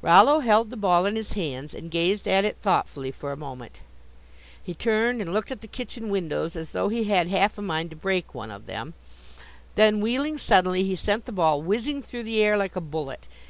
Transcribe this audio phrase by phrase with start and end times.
[0.00, 3.80] Rollo held the ball in his hands and gazed at it thoughtfully for a moment;
[4.62, 7.90] he turned and looked at the kitchen windows as though he had half a mind
[7.90, 8.94] to break one of them;
[9.74, 13.26] then wheeling suddenly he sent the ball whizzing through the air like a bullet.